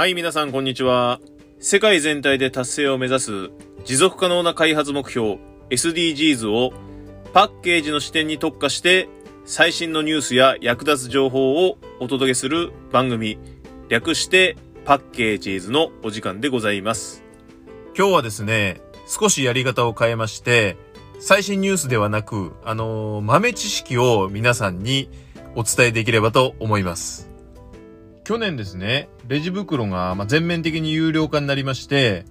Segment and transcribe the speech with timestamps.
[0.00, 1.20] はい、皆さんこんにちは。
[1.58, 3.50] 世界全体で達成を目指す
[3.84, 5.36] 持続可能な開発目標
[5.68, 6.72] SDGs を
[7.34, 9.10] パッケージの視点に特化して
[9.44, 13.38] 最新のニュースや役立つ情報をお届けする番組
[13.90, 17.22] 略してパッケージーズのお時間でございます。
[17.94, 20.78] 今日はですね、少しやり方を変えまして
[21.18, 25.10] 最新ニュースではなく、あのー豆知識を皆さんに
[25.56, 27.29] お伝えできればと思います。
[28.24, 32.24] 去年ですね、レジ袋が全面的に有料化になりまして、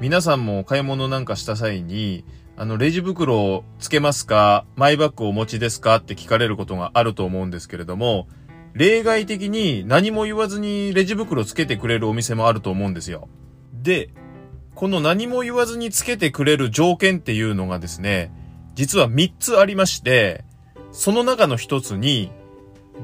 [0.00, 2.24] 皆さんも買い物なんかした際に、
[2.56, 8.28] あの、レジ袋をつけますかマイバッグをお持ちですかって聞かれることがあると思うんですけれども、
[8.74, 13.28] 例外的に何も言わずにレジ袋つけてくれるお店もあると思うんですよ。
[13.72, 14.10] で、
[14.74, 18.32] この何も言わずにつけてくれる条件っていうのがですね、
[18.74, 20.44] 実は3つありまして、
[20.92, 22.32] その中の1つに、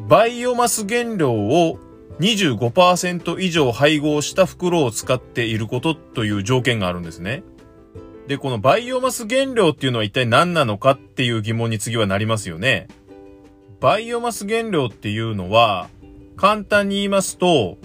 [0.09, 1.79] バイオマス原料を
[2.21, 7.45] 25%以上配合した袋を使っていることという条件があるんですね。
[8.27, 12.89] で、このバイオマス原料っていうのは一体何なのかっていう疑問に次はなりますよね。
[13.81, 15.89] バイオマス原料っていうのは、
[16.37, 17.79] 簡単に言いますと、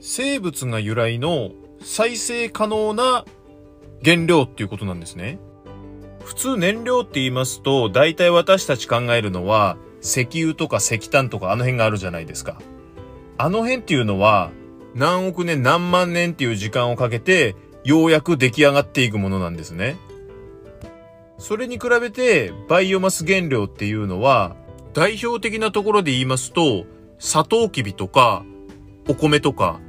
[0.00, 3.24] 生物が由来の再生可能な
[4.04, 5.38] 原料っていうことなんですね。
[6.24, 12.60] 普通燃料って言いますと、大体私たち考えるのは、石油とか石炭とかあの辺があるじゃないですか。
[13.38, 14.50] あの辺っていうのは、
[14.94, 19.96] 何億年何万年っていう時間をかけて、ようやく出来上がっていくものなんですね。
[21.38, 24.56] それに比べて、バイオマス原料っていうのは、
[24.92, 26.84] 代表的なところで言いますと、
[27.20, 28.44] サトウキビとか、
[29.08, 29.80] お米とか、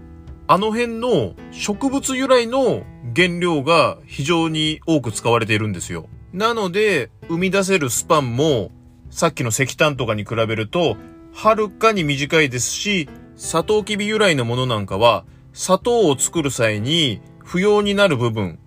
[0.45, 2.83] あの辺の植物由来の
[3.15, 6.07] 原料が非常に多く使われているんですよ。
[6.33, 8.69] なので、生み出せるスパンも、
[9.09, 10.97] さっきの石炭とかに比べると、
[11.41, 15.23] はるかに短いですし、サトウキビ由来のものなんかは、
[15.53, 18.59] 砂糖を作る際に不要になる部分、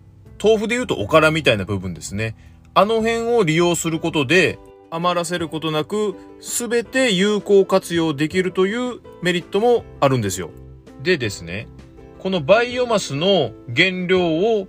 [0.43, 2.34] 豆腐で言うとおからみたいな部分ですね。
[2.72, 4.59] あの辺を利用することで、
[4.91, 10.49] 余らせることなく、すべて有効活用できるというメリットもあるんですよ。
[11.03, 11.69] でですね、
[12.21, 14.66] このバイオマスの原料を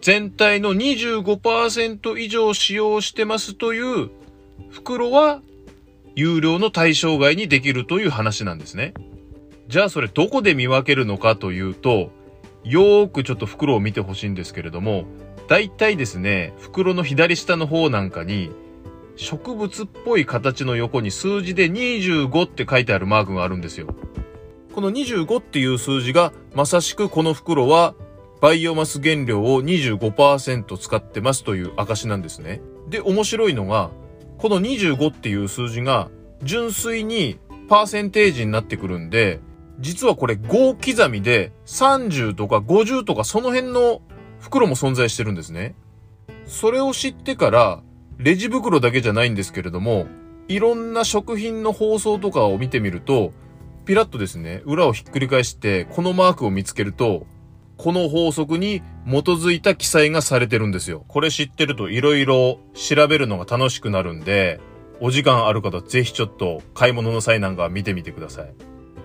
[0.00, 4.08] 全体の25%以上使用してますという
[4.70, 5.42] 袋は
[6.18, 8.92] 有料の対象外にできるという話なんですね。
[9.68, 12.10] じゃあそれどこで見分けるのかというと、
[12.64, 15.04] よーくちょっと袋を見てほしいんですけれども、
[15.46, 18.50] だいたいですね、袋の左下の方なんかに、
[19.14, 23.86] 植物っぽい形の横に数字で25って書いてあるマークがあるんですよ。
[24.74, 27.94] この25っていう数字がまさしくこの袋は
[28.40, 32.60] バイオマス原料を25%使ってますという証なんですね。
[32.88, 33.90] で、面白いのが、
[34.38, 36.10] この25っていう数字が
[36.44, 37.38] 純粋に
[37.68, 39.40] パーセンテージになってくるんで、
[39.80, 44.00] 実はこれ5刻みで30とか50とかその辺の
[44.38, 45.74] 袋も存在してるんですね。
[46.46, 47.82] それを知ってから、
[48.16, 50.06] レジ袋だけじゃないんですけれども、
[50.48, 53.32] いろんな食品の包装とかを見てみると、
[53.84, 57.26] ピラッとですね、裏をひっくり返して、このマークを見つけると、
[57.76, 61.04] この法則に基づいた記載がされてるんですよ。
[61.08, 62.26] これ知ってると色々
[62.74, 64.60] 調べるのが楽しくなるんで、
[65.00, 68.52] お時間ある方ぜひちょっと買い物の際なんか見てみてください。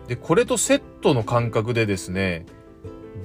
[0.07, 2.45] で、これとセットの感覚でですね、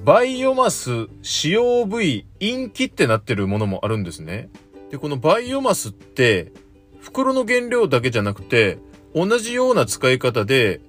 [0.05, 4.49] バイオマス使用部位インキってなってるものもあるんですね。
[4.89, 6.53] で、このバイオマスって、
[7.01, 8.77] 袋の原料だけじゃなくて、
[9.13, 10.79] 同じような使い方で、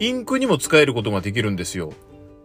[0.00, 1.92] インクにも使えることができるんですよ。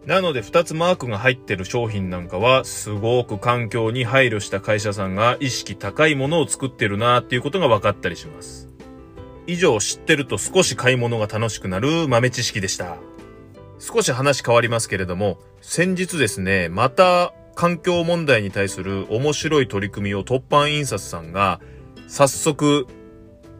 [0.06, 8.68] なので2つマークが入ってる商品なんかはすごく環境に配慮した会社さんが意識高いものを作ってるなっていうことが分かったりします。
[9.46, 12.96] 以上知ってると少し買い物が楽しくなる豆知識でした。
[13.78, 21.60] 少し話変わりますけれども、先日ですね、また環境問題に対する面白い取り組みを突版印刷さんが
[22.08, 22.86] 早速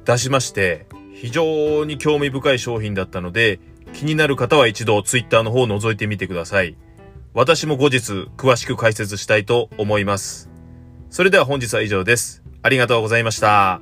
[0.04, 3.60] 出しまして、非常に興味深い商品だったので、
[3.94, 6.76] 気になる方は一度ツイッターの方を覗いてみてください。
[7.32, 10.50] 私も後日詳しく解説したいと思います。
[11.10, 12.42] それでは本日は以上です。
[12.62, 13.80] ありがとうございました。